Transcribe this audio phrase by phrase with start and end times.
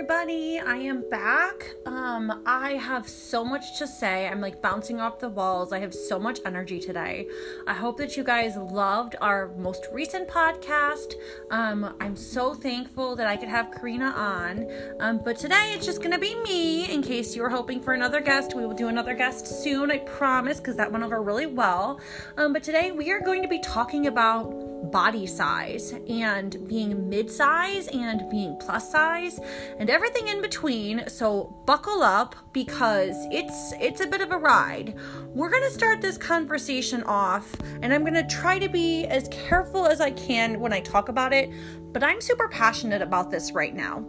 [0.00, 0.58] everybody.
[0.58, 1.74] I am back.
[1.84, 4.26] Um, I have so much to say.
[4.26, 5.74] I'm like bouncing off the walls.
[5.74, 7.26] I have so much energy today.
[7.66, 11.12] I hope that you guys loved our most recent podcast.
[11.50, 14.66] Um, I'm so thankful that I could have Karina on.
[15.00, 16.90] Um, but today it's just gonna be me.
[16.90, 19.90] In case you were hoping for another guest, we will do another guest soon.
[19.90, 22.00] I promise, because that went over really well.
[22.38, 27.30] Um, but today we are going to be talking about body size and being mid
[27.30, 29.38] size and being plus size
[29.78, 31.08] and everything in between.
[31.08, 34.96] So buckle up because it's it's a bit of a ride.
[35.34, 39.28] We're going to start this conversation off and I'm going to try to be as
[39.28, 41.50] careful as I can when I talk about it,
[41.92, 44.04] but I'm super passionate about this right now.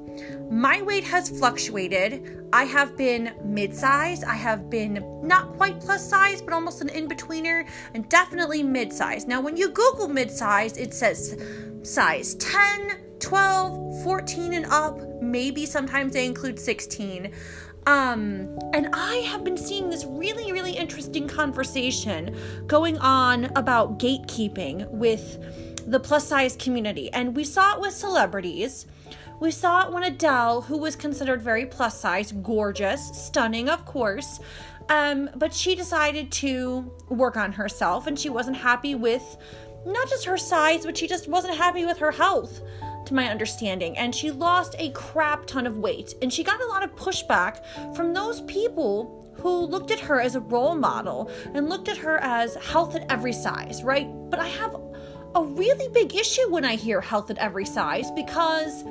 [0.49, 2.45] My weight has fluctuated.
[2.54, 6.90] I have been mid size, I have been not quite plus size, but almost an
[6.90, 9.27] in betweener, and definitely mid size.
[9.27, 11.41] Now, when you Google mid size, it says
[11.84, 14.99] size 10, 12, 14, and up.
[15.21, 17.32] Maybe sometimes they include 16.
[17.88, 24.88] Um, and I have been seeing this really, really interesting conversation going on about gatekeeping
[24.90, 27.12] with the plus size community.
[27.12, 28.85] And we saw it with celebrities.
[29.40, 34.40] We saw it when Adele, who was considered very plus size, gorgeous, stunning, of course,
[34.90, 39.38] um, but she decided to work on herself and she wasn't happy with
[39.85, 42.62] not just her size, but she just wasn't happy with her health,
[43.05, 43.98] to my understanding.
[43.98, 46.13] And she lost a crap ton of weight.
[46.21, 47.63] And she got a lot of pushback
[47.95, 52.18] from those people who looked at her as a role model and looked at her
[52.20, 54.07] as health at every size, right?
[54.29, 54.76] But I have
[55.35, 58.84] a really big issue when I hear health at every size because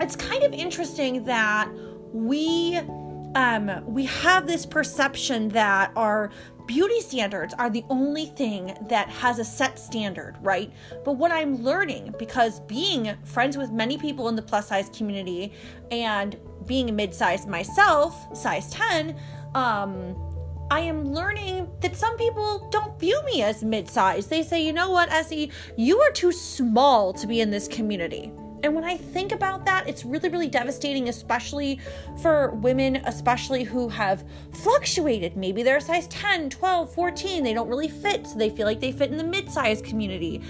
[0.00, 1.70] it's kind of interesting that
[2.12, 2.80] we
[3.34, 6.30] um, we have this perception that our
[6.66, 10.72] beauty standards are the only thing that has a set standard, right?
[11.04, 15.52] But what I'm learning, because being friends with many people in the plus size community
[15.90, 19.16] and being a mid size myself, size 10,
[19.54, 20.14] um,
[20.70, 24.30] I am learning that some people don't view me as mid sized.
[24.30, 28.32] They say, you know what, Essie, you are too small to be in this community.
[28.64, 31.80] And when I think about that, it's really, really devastating, especially
[32.22, 35.36] for women, especially who have fluctuated.
[35.36, 37.44] Maybe they're a size 10, 12, 14.
[37.44, 40.40] They don't really fit, so they feel like they fit in the mid-sized community.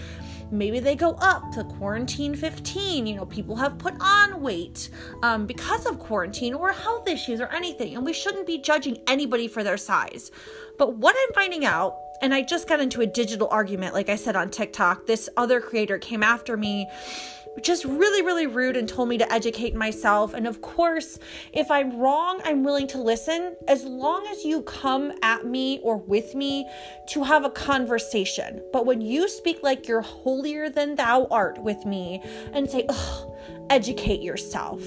[0.50, 3.06] Maybe they go up to quarantine 15.
[3.06, 4.90] You know, people have put on weight
[5.22, 9.48] um, because of quarantine or health issues or anything, and we shouldn't be judging anybody
[9.48, 10.30] for their size.
[10.78, 14.16] But what I'm finding out, and I just got into a digital argument, like I
[14.16, 16.88] said on TikTok, this other creator came after me
[17.62, 20.34] just really, really rude and told me to educate myself.
[20.34, 21.18] And of course,
[21.52, 25.96] if I'm wrong, I'm willing to listen as long as you come at me or
[25.96, 26.68] with me
[27.08, 28.62] to have a conversation.
[28.72, 32.22] But when you speak like you're holier than thou art with me
[32.52, 32.86] and say,
[33.70, 34.82] educate yourself,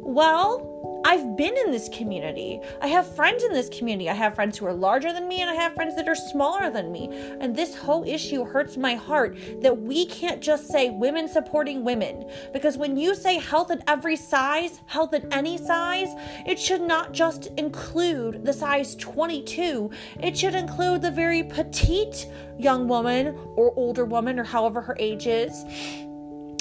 [0.00, 0.71] well,
[1.04, 2.60] I've been in this community.
[2.80, 4.08] I have friends in this community.
[4.08, 6.70] I have friends who are larger than me and I have friends that are smaller
[6.70, 7.08] than me.
[7.40, 12.30] And this whole issue hurts my heart that we can't just say women supporting women.
[12.52, 16.08] Because when you say health at every size, health at any size,
[16.46, 22.26] it should not just include the size 22, it should include the very petite
[22.58, 25.64] young woman or older woman or however her age is.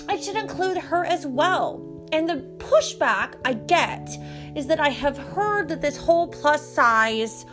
[0.09, 1.90] It should include her as well.
[2.11, 4.09] And the pushback I get
[4.55, 7.45] is that I have heard that this whole plus size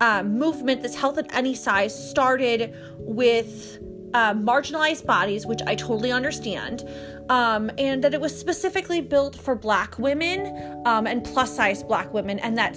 [0.00, 3.78] uh, movement, this health at any size, started with
[4.14, 6.88] uh, marginalized bodies, which I totally understand,
[7.28, 12.12] um, and that it was specifically built for black women um, and plus size black
[12.14, 12.76] women, and that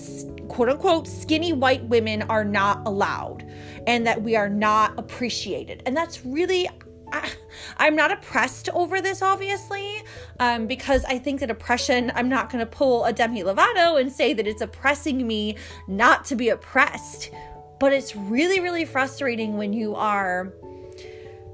[0.49, 3.49] quote unquote skinny white women are not allowed
[3.87, 5.81] and that we are not appreciated.
[5.85, 6.69] And that's really,
[7.77, 10.03] I, am not oppressed over this, obviously,
[10.39, 14.11] um, because I think that oppression, I'm not going to pull a Demi Lovato and
[14.11, 15.57] say that it's oppressing me
[15.87, 17.31] not to be oppressed.
[17.79, 20.53] But it's really, really frustrating when you are.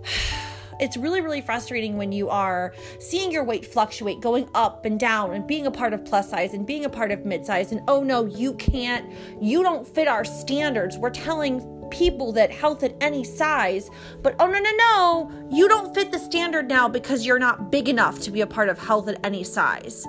[0.79, 5.33] It's really, really frustrating when you are seeing your weight fluctuate, going up and down,
[5.33, 7.71] and being a part of plus size and being a part of mid size.
[7.71, 9.11] And oh no, you can't,
[9.41, 10.95] you don't fit our standards.
[10.95, 13.89] We're telling people that health at any size,
[14.21, 17.89] but oh no, no, no, you don't fit the standard now because you're not big
[17.89, 20.05] enough to be a part of health at any size.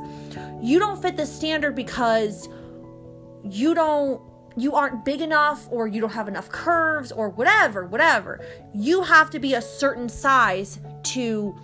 [0.61, 2.49] You don't fit the standard because
[3.45, 4.21] you don't
[4.57, 8.45] you aren't big enough or you don't have enough curves or whatever, whatever.
[8.75, 11.55] You have to be a certain size to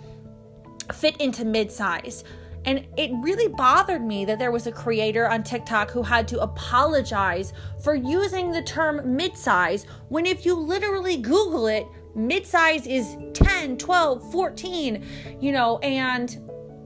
[0.93, 2.23] fit into mid size.
[2.65, 6.39] And it really bothered me that there was a creator on TikTok who had to
[6.39, 7.53] apologize
[7.83, 11.85] for using the term midsize when if you literally Google it,
[12.15, 15.05] midsize is 10, 12, 14,
[15.39, 16.37] you know, and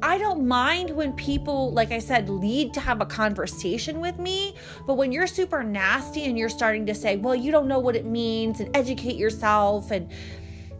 [0.02, 4.56] I don't mind when people, like I said, lead to have a conversation with me.
[4.88, 7.96] But when you're super nasty and you're starting to say, well, you don't know what
[7.96, 10.10] it means and educate yourself, and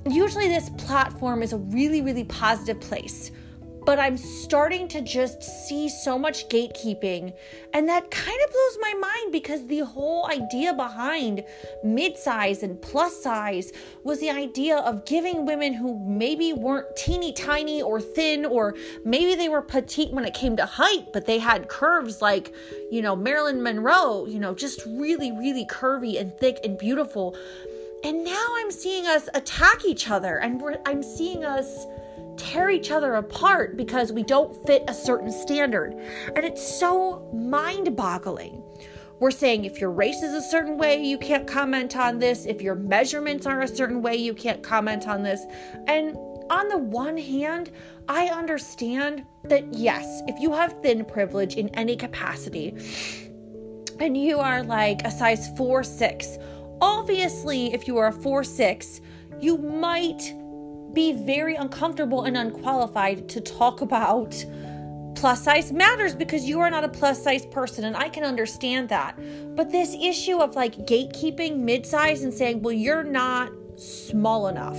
[0.10, 3.32] usually this platform is a really, really positive place
[3.90, 7.34] but I'm starting to just see so much gatekeeping.
[7.74, 11.44] And that kind of blows my mind because the whole idea behind
[11.84, 17.34] mid size and plus size was the idea of giving women who maybe weren't teeny
[17.34, 18.76] tiny or thin, or
[19.06, 22.54] maybe they were petite when it came to height, but they had curves like,
[22.92, 27.36] you know, Marilyn Monroe, you know, just really, really curvy and thick and beautiful.
[28.04, 31.88] And now I'm seeing us attack each other, and I'm seeing us
[32.40, 35.94] tear each other apart because we don't fit a certain standard.
[36.36, 38.64] And it's so mind boggling.
[39.20, 42.46] We're saying if your race is a certain way, you can't comment on this.
[42.46, 45.46] If your measurements are a certain way, you can't comment on this.
[45.88, 46.16] And
[46.50, 47.72] on the one hand,
[48.08, 52.76] I understand that yes, if you have thin privilege in any capacity
[54.00, 56.38] and you are like a size 4 6,
[56.82, 59.02] obviously, if you are a 4 6,
[59.42, 60.34] you might
[60.94, 64.46] be very uncomfortable and unqualified to talk about
[65.16, 68.88] plus size matters because you are not a plus size person and I can understand
[68.90, 69.20] that.
[69.56, 74.78] But this issue of like gatekeeping mid size and saying, well, you're not small enough.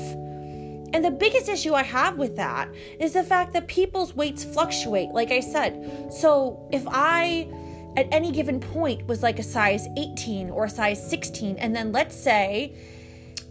[0.93, 2.69] And the biggest issue I have with that
[2.99, 6.12] is the fact that people's weights fluctuate, like I said.
[6.12, 7.49] So if I
[7.97, 11.93] at any given point was like a size 18 or a size 16, and then
[11.93, 12.75] let's say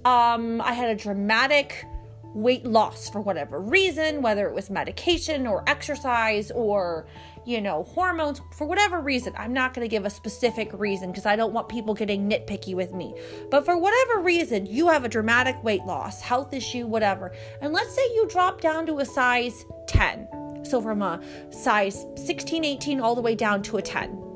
[0.06, 1.86] um, I had a dramatic
[2.34, 7.08] weight loss for whatever reason, whether it was medication or exercise or,
[7.46, 9.34] you know, hormones, for whatever reason.
[9.38, 12.76] I'm not going to give a specific reason because I don't want people getting nitpicky
[12.76, 13.16] with me.
[13.50, 17.34] But for whatever reason, you have a dramatic weight loss, health issue, whatever.
[17.62, 20.28] And let's say you drop down to a size 10.
[20.64, 21.22] So from a
[21.52, 24.29] size 16, 18 all the way down to a 10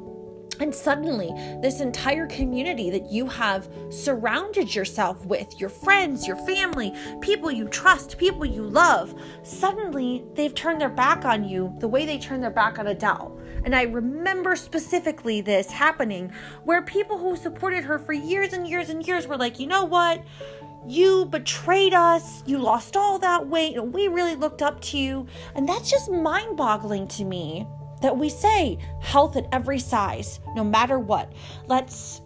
[0.59, 6.93] and suddenly, this entire community that you have surrounded yourself with, your friends, your family,
[7.21, 9.13] people you trust, people you love,
[9.43, 13.37] suddenly they've turned their back on you the way they turned their back on Adele.
[13.65, 16.31] And I remember specifically this happening
[16.63, 19.85] where people who supported her for years and years and years were like, you know
[19.85, 20.23] what?
[20.85, 22.43] You betrayed us.
[22.45, 23.81] You lost all that weight.
[23.81, 25.27] We really looked up to you.
[25.55, 27.65] And that's just mind boggling to me
[28.03, 31.31] that we say health at every size, no matter what.
[31.67, 32.21] Let's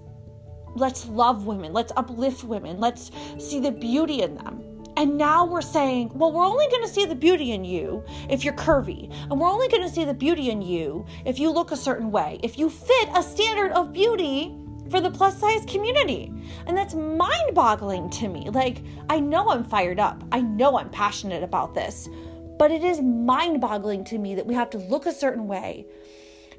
[0.75, 4.61] let's love women, let's uplift women, let's see the beauty in them.
[4.97, 8.43] And now we're saying, well, we're only going to see the beauty in you if
[8.43, 9.13] you're curvy.
[9.29, 12.11] And we're only going to see the beauty in you if you look a certain
[12.11, 14.57] way, if you fit a standard of beauty
[14.89, 16.31] for the plus size community.
[16.65, 18.49] And that's mind boggling to me.
[18.49, 22.09] Like, I know I'm fired up, I know I'm passionate about this.
[22.57, 25.85] But it is mind boggling to me that we have to look a certain way.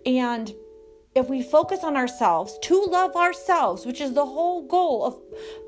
[0.06, 0.52] And
[1.14, 5.20] if we focus on ourselves, to love ourselves, which is the whole goal of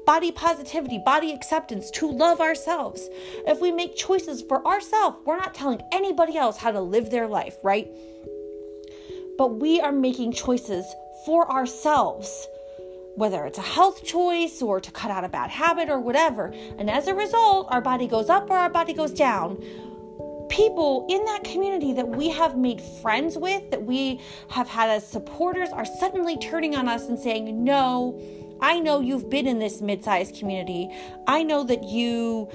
[0.06, 3.09] body positivity, body acceptance, to love ourselves.
[3.47, 7.27] If we make choices for ourselves, we're not telling anybody else how to live their
[7.27, 7.88] life, right?
[9.37, 10.85] But we are making choices
[11.27, 12.47] for ourselves,
[13.17, 16.55] whether it's a health choice or to cut out a bad habit or whatever.
[16.79, 19.63] And as a result, our body goes up or our body goes down
[20.50, 25.06] people in that community that we have made friends with, that we have had as
[25.06, 28.20] supporters, are suddenly turning on us and saying, No,
[28.60, 30.90] I know you've been in this mid sized community.
[31.26, 32.50] I know that you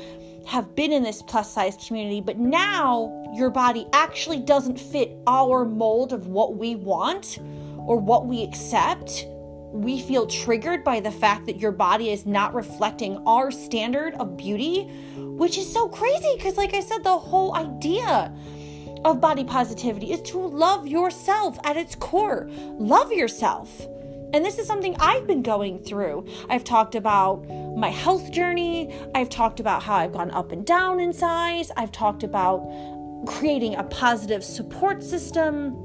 [0.45, 5.65] have been in this plus size community, but now your body actually doesn't fit our
[5.65, 7.39] mold of what we want
[7.87, 9.25] or what we accept.
[9.75, 14.37] We feel triggered by the fact that your body is not reflecting our standard of
[14.37, 14.89] beauty
[15.37, 18.33] which is so crazy because, like I said, the whole idea
[19.03, 22.47] of body positivity is to love yourself at its core.
[22.79, 23.85] Love yourself.
[24.33, 26.25] And this is something I've been going through.
[26.49, 27.45] I've talked about
[27.77, 28.93] my health journey.
[29.13, 31.69] I've talked about how I've gone up and down in size.
[31.77, 32.65] I've talked about
[33.27, 35.75] creating a positive support system.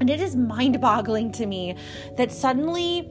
[0.00, 1.76] And it is mind boggling to me
[2.16, 3.08] that suddenly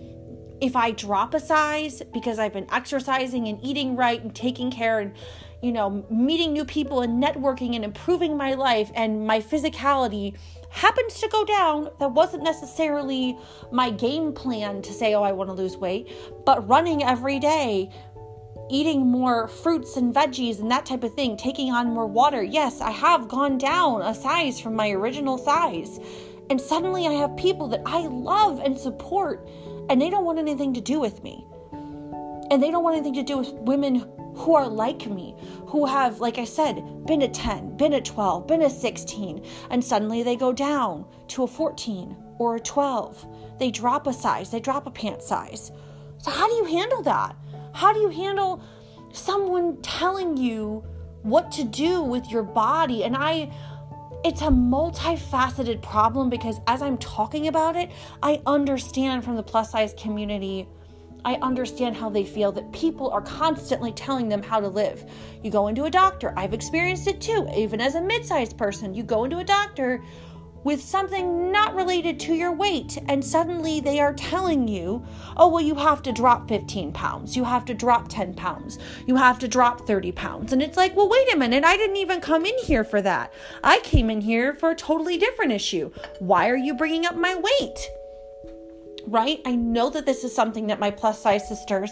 [0.60, 5.00] if I drop a size because I've been exercising and eating right and taking care
[5.00, 5.14] and
[5.62, 10.38] you know, meeting new people and networking and improving my life and my physicality
[10.70, 13.38] happens to go down, that wasn't necessarily
[13.72, 16.10] my game plan to say, oh, I want to lose weight,
[16.46, 17.92] but running every day,
[18.70, 22.44] eating more fruits and veggies and that type of thing, taking on more water.
[22.44, 26.00] Yes, I have gone down a size from my original size.
[26.50, 29.48] And suddenly I have people that I love and support,
[29.90, 31.46] and they don't want anything to do with me.
[32.52, 35.36] And they don't want anything to do with women who are like me,
[35.68, 39.84] who have, like I said, been a 10, been a 12, been a 16, and
[39.84, 43.28] suddenly they go down to a 14 or a 12.
[43.60, 45.72] They drop a size, they drop a pant size.
[46.18, 47.36] So, how do you handle that?
[47.74, 48.64] How do you handle
[49.14, 50.84] someone telling you
[51.22, 53.04] what to do with your body?
[53.04, 53.52] And I,
[54.24, 57.90] it's a multifaceted problem because as I'm talking about it,
[58.22, 60.68] I understand from the plus size community.
[61.24, 65.10] I understand how they feel that people are constantly telling them how to live.
[65.44, 68.94] You go into a doctor, I've experienced it too, even as a mid sized person.
[68.94, 70.02] You go into a doctor
[70.64, 75.06] with something not related to your weight, and suddenly they are telling you,
[75.38, 79.16] oh, well, you have to drop 15 pounds, you have to drop 10 pounds, you
[79.16, 80.54] have to drop 30 pounds.
[80.54, 83.34] And it's like, well, wait a minute, I didn't even come in here for that.
[83.64, 85.92] I came in here for a totally different issue.
[86.20, 87.90] Why are you bringing up my weight?
[89.08, 89.42] Right?
[89.46, 91.92] I know that this is something that my plus size sisters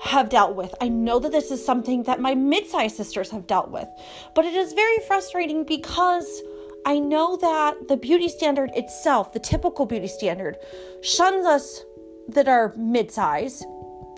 [0.00, 0.74] have dealt with.
[0.80, 3.88] I know that this is something that my mid size sisters have dealt with.
[4.34, 6.42] But it is very frustrating because
[6.86, 10.56] I know that the beauty standard itself, the typical beauty standard,
[11.02, 11.84] shuns us
[12.28, 13.62] that are mid size.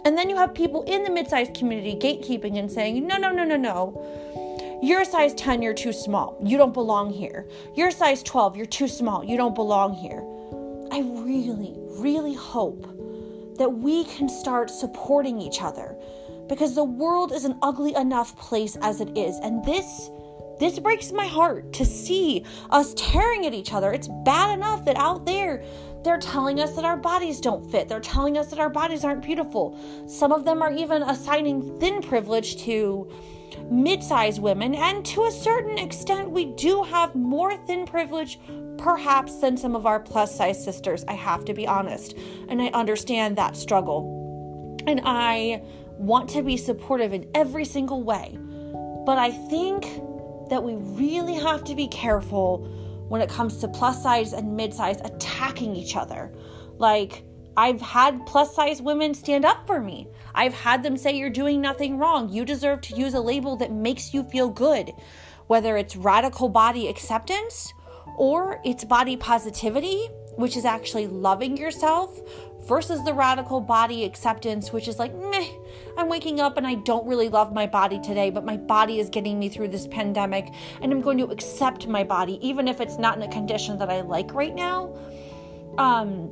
[0.05, 3.31] And then you have people in the mid size community gatekeeping and saying, no, no,
[3.31, 4.81] no, no, no.
[4.83, 6.37] You're a size 10, you're too small.
[6.45, 7.49] You don't belong here.
[7.77, 9.23] You're size 12, you're too small.
[9.25, 10.25] You don't belong here.
[10.91, 12.83] I really, really hope
[13.59, 15.97] that we can start supporting each other
[16.49, 19.39] because the world is an ugly enough place as it is.
[19.39, 20.11] And this
[20.63, 23.93] this breaks my heart to see us tearing at each other.
[23.93, 25.65] It's bad enough that out there
[26.05, 27.89] they're telling us that our bodies don't fit.
[27.89, 29.79] They're telling us that our bodies aren't beautiful.
[30.09, 33.09] Some of them are even assigning thin privilege to
[33.71, 34.75] mid sized women.
[34.75, 38.41] And to a certain extent, we do have more thin privilege,
[38.79, 41.05] perhaps, than some of our plus size sisters.
[41.07, 42.17] I have to be honest.
[42.49, 44.79] And I understand that struggle.
[44.87, 45.63] And I
[45.99, 48.37] want to be supportive in every single way.
[49.07, 49.87] But I think
[50.53, 52.59] that we really have to be careful
[53.09, 56.31] when it comes to plus size and mid size attacking each other.
[56.77, 57.25] Like,
[57.57, 60.09] I've had plus size women stand up for me.
[60.35, 62.29] I've had them say, You're doing nothing wrong.
[62.29, 64.93] You deserve to use a label that makes you feel good.
[65.47, 67.73] Whether it's radical body acceptance
[68.19, 70.07] or it's body positivity,
[70.37, 72.21] which is actually loving yourself,
[72.65, 75.49] versus the radical body acceptance, which is like, meh,
[75.97, 79.09] I'm waking up and I don't really love my body today, but my body is
[79.09, 82.99] getting me through this pandemic, and I'm going to accept my body, even if it's
[82.99, 84.97] not in a condition that I like right now.
[85.79, 86.31] Um,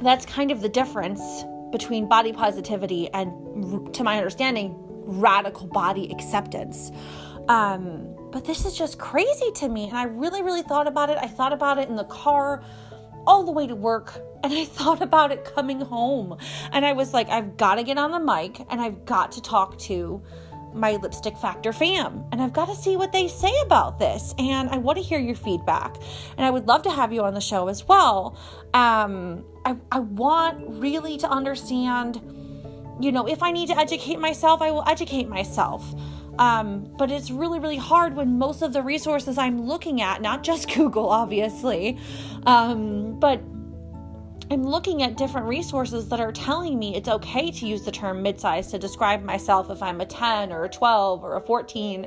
[0.00, 6.90] that's kind of the difference between body positivity and, to my understanding, radical body acceptance.
[7.48, 11.18] Um, but this is just crazy to me, and I really, really thought about it.
[11.20, 12.64] I thought about it in the car
[13.26, 16.36] all the way to work and I thought about it coming home.
[16.72, 19.42] And I was like, I've got to get on the mic and I've got to
[19.42, 20.22] talk to
[20.74, 24.34] my Lipstick Factor fam and I've got to see what they say about this.
[24.38, 25.96] And I want to hear your feedback.
[26.36, 28.38] And I would love to have you on the show as well.
[28.74, 32.20] Um, I, I want really to understand,
[33.00, 35.94] you know, if I need to educate myself, I will educate myself.
[36.38, 40.42] Um, but it's really, really hard when most of the resources I'm looking at, not
[40.42, 41.98] just Google, obviously,
[42.46, 43.40] um, but
[44.50, 48.22] I'm looking at different resources that are telling me it's okay to use the term
[48.22, 52.06] midsize to describe myself if I'm a 10 or a 12 or a 14.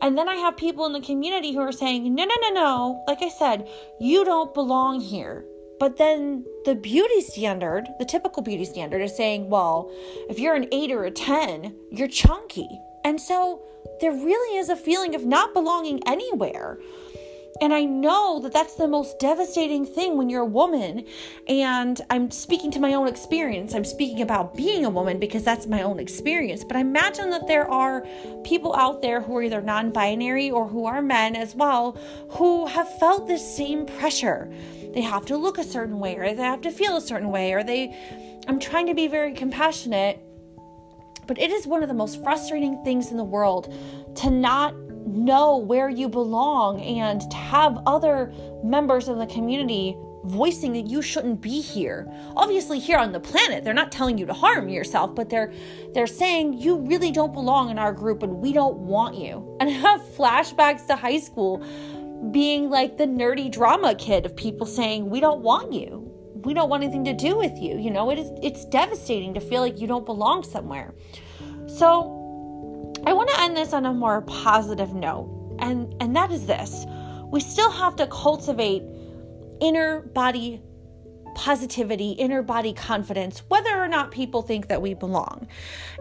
[0.00, 3.04] And then I have people in the community who are saying, no, no, no, no.
[3.06, 3.68] Like I said,
[4.00, 5.44] you don't belong here.
[5.78, 9.90] But then the beauty standard, the typical beauty standard, is saying, well,
[10.30, 12.68] if you're an 8 or a 10, you're chunky.
[13.04, 13.62] And so
[14.00, 16.78] there really is a feeling of not belonging anywhere.
[17.60, 21.06] And I know that that's the most devastating thing when you're a woman.
[21.46, 23.74] And I'm speaking to my own experience.
[23.74, 26.64] I'm speaking about being a woman because that's my own experience.
[26.64, 28.04] But I imagine that there are
[28.42, 31.92] people out there who are either non binary or who are men as well
[32.30, 34.52] who have felt this same pressure.
[34.92, 37.52] They have to look a certain way or they have to feel a certain way
[37.52, 37.96] or they.
[38.48, 40.20] I'm trying to be very compassionate
[41.26, 43.72] but it is one of the most frustrating things in the world
[44.16, 44.74] to not
[45.06, 48.32] know where you belong and to have other
[48.62, 52.10] members of the community voicing that you shouldn't be here.
[52.36, 55.52] Obviously here on the planet, they're not telling you to harm yourself, but they're
[55.92, 59.56] they're saying you really don't belong in our group and we don't want you.
[59.60, 61.64] And I have flashbacks to high school
[62.30, 66.10] being like the nerdy drama kid of people saying we don't want you
[66.44, 67.78] we don't want anything to do with you.
[67.78, 70.94] You know, it is it's devastating to feel like you don't belong somewhere.
[71.66, 72.23] So
[73.06, 75.56] I want to end this on a more positive note.
[75.58, 76.86] And and that is this.
[77.30, 78.82] We still have to cultivate
[79.60, 80.62] inner body
[81.34, 85.48] positivity, inner body confidence, whether or not people think that we belong.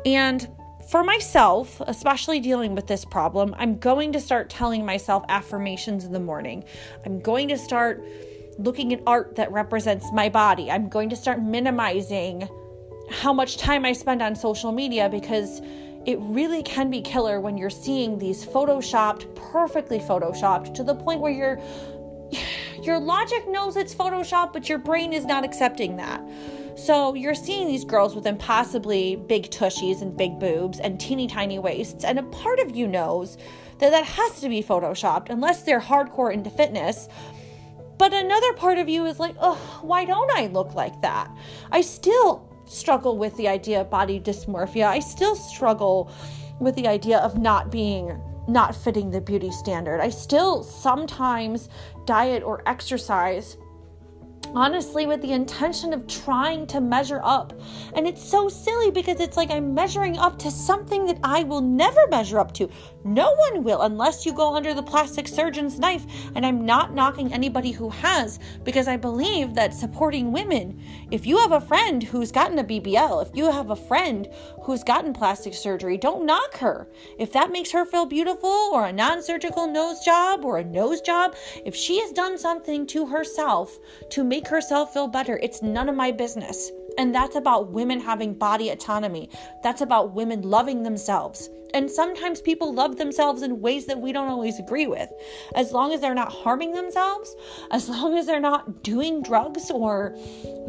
[0.06, 0.48] And
[0.90, 6.14] for myself, especially dealing with this problem, I'm going to start telling myself affirmations in
[6.14, 6.64] the morning.
[7.06, 8.04] I'm going to start
[8.60, 10.70] looking at art that represents my body.
[10.70, 12.48] I'm going to start minimizing
[13.10, 15.62] how much time I spend on social media because
[16.06, 21.22] it really can be killer when you're seeing these photoshopped, perfectly photoshopped to the point
[21.22, 21.60] where your
[22.84, 26.22] your logic knows it's photoshopped, but your brain is not accepting that.
[26.76, 31.60] So you're seeing these girls with impossibly big tushies and big boobs and teeny tiny
[31.60, 33.38] waists, and a part of you knows
[33.80, 37.08] that that has to be photoshopped unless they're hardcore into fitness.
[37.98, 41.30] But another part of you is like, oh, why don't I look like that?
[41.72, 44.88] I still struggle with the idea of body dysmorphia.
[44.88, 46.12] I still struggle
[46.60, 50.02] with the idea of not being not fitting the beauty standard.
[50.02, 51.70] I still sometimes
[52.06, 53.58] diet or exercise
[54.56, 57.54] honestly with the intention of trying to measure up.
[57.96, 61.62] And it's so silly because it's like I'm measuring up to something that I will
[61.62, 62.70] never measure up to.
[63.04, 66.06] No one will unless you go under the plastic surgeon's knife.
[66.36, 70.82] And I'm not knocking anybody who has because I believe that supporting women,
[71.12, 74.30] if you have a friend who's gotten a BBL, if you have a friend
[74.64, 76.88] who's gotten plastic surgery, don't knock her.
[77.18, 81.02] If that makes her feel beautiful or a non surgical nose job or a nose
[81.02, 81.36] job,
[81.66, 83.78] if she has done something to herself
[84.10, 86.72] to make herself feel better, it's none of my business.
[86.98, 89.30] And that's about women having body autonomy.
[89.62, 91.52] That's about women loving themselves.
[91.76, 95.08] And sometimes people love themselves in ways that we don't always agree with.
[95.54, 97.36] As long as they're not harming themselves,
[97.70, 100.18] as long as they're not doing drugs or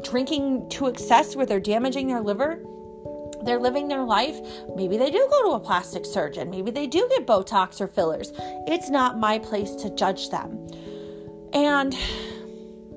[0.02, 2.62] drinking to excess where they're damaging their liver,
[3.47, 4.38] they're living their life.
[4.76, 6.50] Maybe they do go to a plastic surgeon.
[6.50, 8.30] Maybe they do get Botox or fillers.
[8.66, 10.66] It's not my place to judge them.
[11.54, 11.97] And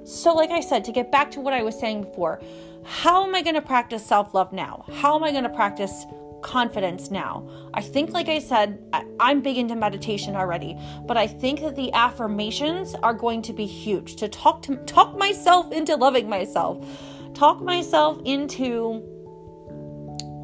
[0.07, 2.41] so, like I said, to get back to what I was saying before,
[2.85, 4.85] how am I going to practice self love now?
[4.93, 6.05] How am I going to practice
[6.41, 7.45] confidence now?
[7.73, 8.81] I think, like I said,
[9.19, 13.65] I'm big into meditation already, but I think that the affirmations are going to be
[13.65, 16.87] huge to talk to talk myself into loving myself,
[17.33, 19.03] talk myself into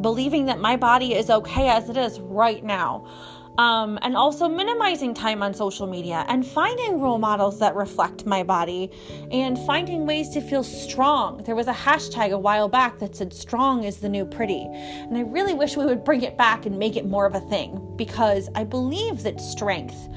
[0.02, 3.08] believing that my body is okay as it is right now
[3.57, 8.43] um, and also minimizing time on social media and finding role models that reflect my
[8.43, 8.89] body
[9.31, 11.43] and finding ways to feel strong.
[11.43, 14.67] There was a hashtag a while back that said strong is the new pretty.
[14.71, 17.41] And I really wish we would bring it back and make it more of a
[17.41, 20.09] thing because I believe that strength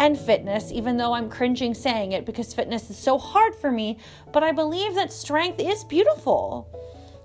[0.00, 3.98] and fitness, even though I'm cringing saying it because fitness is so hard for me,
[4.32, 6.68] but I believe that strength is beautiful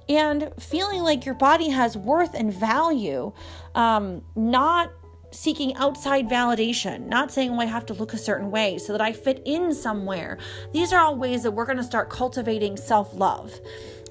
[0.09, 3.31] and feeling like your body has worth and value,
[3.75, 4.91] um, not
[5.33, 9.01] seeking outside validation, not saying, oh, I have to look a certain way so that
[9.01, 10.37] I fit in somewhere.
[10.71, 13.59] These are all ways that we're going to start cultivating self love.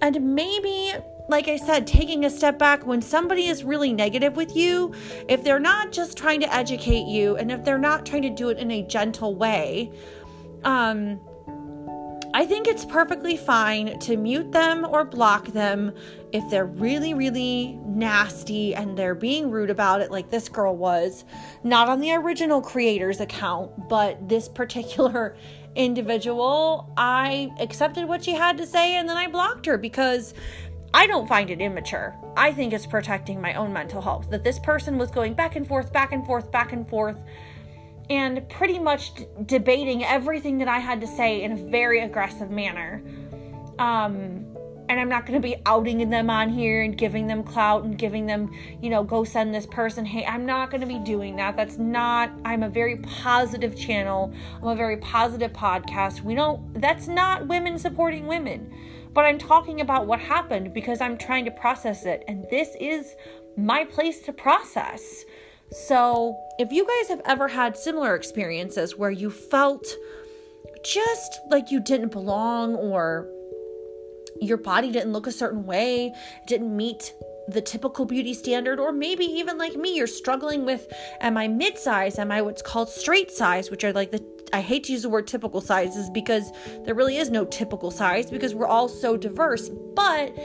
[0.02, 0.92] And maybe,
[1.28, 4.92] like I said, taking a step back when somebody is really negative with you,
[5.28, 8.48] if they're not just trying to educate you and if they're not trying to do
[8.48, 9.92] it in a gentle way,
[10.64, 11.20] um,
[12.42, 15.92] I think it's perfectly fine to mute them or block them
[16.33, 21.24] if they're really, really nasty and they're being rude about it, like this girl was.
[21.62, 25.37] Not on the original creator's account, but this particular
[25.76, 30.35] individual, I accepted what she had to say and then I blocked her because
[30.92, 32.12] I don't find it immature.
[32.37, 34.31] I think it's protecting my own mental health.
[34.31, 37.18] That this person was going back and forth, back and forth, back and forth
[38.12, 42.51] and pretty much d- debating everything that I had to say in a very aggressive
[42.51, 43.03] manner.
[43.79, 44.46] Um,
[44.90, 47.96] and I'm not going to be outing them on here and giving them clout and
[47.96, 50.05] giving them, you know, go send this person.
[50.05, 51.57] Hey, I'm not going to be doing that.
[51.57, 54.35] That's not, I'm a very positive channel.
[54.61, 56.20] I'm a very positive podcast.
[56.20, 58.70] We don't, that's not women supporting women.
[59.14, 62.25] But I'm talking about what happened because I'm trying to process it.
[62.29, 63.16] And this is
[63.57, 65.25] my place to process.
[65.72, 69.87] So, if you guys have ever had similar experiences where you felt
[70.85, 73.28] just like you didn't belong or
[74.40, 76.12] your body didn't look a certain way,
[76.46, 77.14] didn't meet
[77.48, 80.87] the typical beauty standard, or maybe even like me, you're struggling with
[81.20, 82.18] am I mid size?
[82.18, 85.08] Am I what's called straight size, which are like the I hate to use the
[85.08, 86.52] word typical sizes because
[86.85, 89.70] there really is no typical size because we're all so diverse.
[89.70, 90.37] But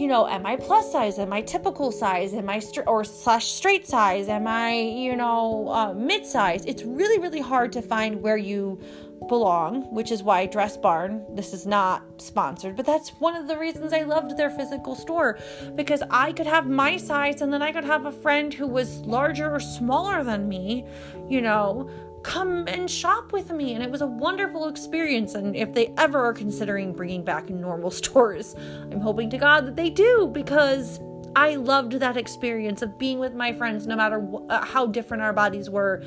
[0.00, 1.18] you know, am I plus size?
[1.18, 2.32] Am I typical size?
[2.32, 4.28] Am I or slash straight size?
[4.28, 6.64] Am I, you know, uh, mid size?
[6.64, 8.80] It's really, really hard to find where you
[9.28, 13.58] belong, which is why Dress Barn, this is not sponsored, but that's one of the
[13.58, 15.38] reasons I loved their physical store
[15.74, 19.00] because I could have my size and then I could have a friend who was
[19.00, 20.86] larger or smaller than me,
[21.28, 21.90] you know,
[22.22, 23.74] come and shop with me.
[23.74, 25.34] And it was a wonderful experience.
[25.34, 28.54] And if they ever are considering bringing back normal stores,
[28.90, 31.00] I'm hoping to God that they do because
[31.36, 35.22] I loved that experience of being with my friends, no matter wh- uh, how different
[35.22, 36.02] our bodies were.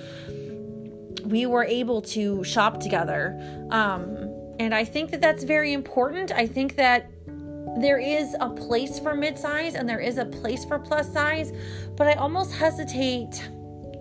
[1.26, 3.40] We were able to shop together.
[3.72, 6.32] Um, and I think that that's very important.
[6.32, 7.10] I think that
[7.78, 11.52] there is a place for mid-size and there is a place for plus size,
[11.96, 13.42] but I almost hesitate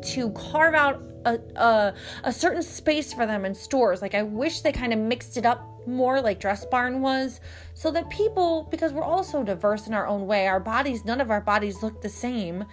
[0.03, 4.03] to carve out a, a, a certain space for them in stores.
[4.03, 7.41] Like I wish they kind of mixed it up more like Dress Barn was,
[7.75, 11.21] so that people, because we're all so diverse in our own way, our bodies, none
[11.21, 12.65] of our bodies look the same.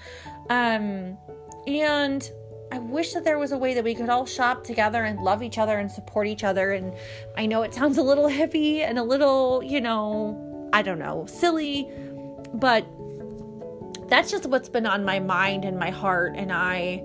[0.50, 1.18] Um,
[1.68, 2.30] and
[2.72, 5.42] I wish that there was a way that we could all shop together and love
[5.42, 6.72] each other and support each other.
[6.72, 6.94] And
[7.36, 11.26] I know it sounds a little hippie and a little, you know, I don't know,
[11.28, 11.90] silly,
[12.54, 12.86] but
[14.08, 16.36] that's just what's been on my mind and my heart.
[16.36, 17.04] And I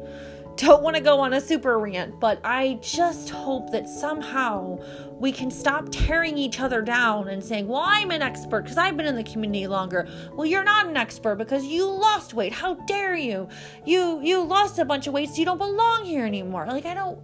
[0.56, 4.78] don't want to go on a super rant, but I just hope that somehow
[5.18, 8.96] we can stop tearing each other down and saying, Well, I'm an expert because I've
[8.96, 10.08] been in the community longer.
[10.34, 12.52] Well, you're not an expert because you lost weight.
[12.52, 13.48] How dare you?
[13.84, 16.66] You you lost a bunch of weight, so you don't belong here anymore.
[16.66, 17.18] Like I don't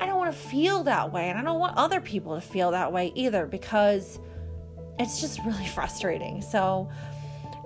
[0.00, 2.70] I don't want to feel that way, and I don't want other people to feel
[2.72, 4.20] that way either because
[4.98, 6.42] it's just really frustrating.
[6.42, 6.88] So,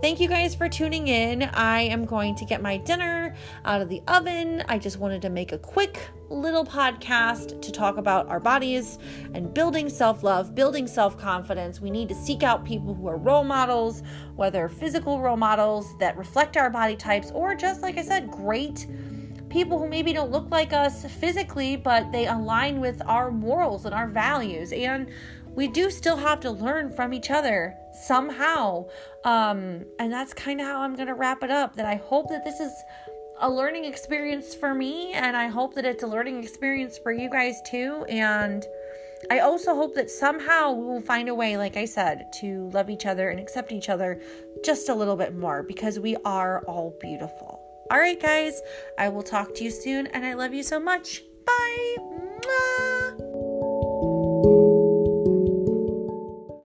[0.00, 1.42] thank you guys for tuning in.
[1.42, 3.34] I am going to get my dinner
[3.64, 4.64] out of the oven.
[4.68, 8.98] I just wanted to make a quick little podcast to talk about our bodies
[9.34, 11.80] and building self love, building self confidence.
[11.80, 14.02] We need to seek out people who are role models,
[14.36, 18.86] whether physical role models that reflect our body types, or just, like I said, great
[19.50, 23.94] people who maybe don't look like us physically, but they align with our morals and
[23.94, 24.72] our values.
[24.72, 25.10] And
[25.54, 28.86] we do still have to learn from each other somehow.
[29.24, 31.76] Um, and that's kind of how I'm going to wrap it up.
[31.76, 32.72] That I hope that this is
[33.40, 37.30] a learning experience for me, and I hope that it's a learning experience for you
[37.30, 38.04] guys too.
[38.08, 38.64] And
[39.30, 42.88] I also hope that somehow we will find a way, like I said, to love
[42.90, 44.20] each other and accept each other
[44.64, 47.60] just a little bit more because we are all beautiful.
[47.90, 48.60] All right, guys,
[48.98, 51.22] I will talk to you soon, and I love you so much.
[51.44, 51.96] Bye.